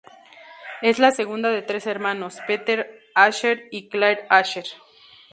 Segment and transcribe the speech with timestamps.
[0.81, 4.65] Es la segunda de tres hermanos: Peter Asher y Clare Asher.